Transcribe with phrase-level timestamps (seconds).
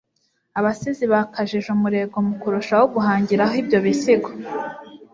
[0.59, 4.29] Abasizi bakajije umurego mu kurushaho guhangiraho ibyo bisigo,